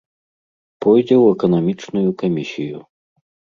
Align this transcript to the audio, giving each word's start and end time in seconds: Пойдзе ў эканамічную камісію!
Пойдзе 0.85 1.15
ў 1.17 1.25
эканамічную 1.35 2.09
камісію! 2.25 2.79